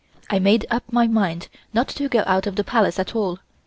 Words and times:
I 0.31 0.39
made 0.39 0.65
up 0.71 0.83
my 0.89 1.05
mind 1.05 1.47
not 1.75 1.87
to 1.89 2.09
go 2.09 2.23
out 2.25 2.47
of 2.47 2.55
the 2.55 2.63
Palace 2.63 2.97
at 2.97 3.15
all. 3.15 3.37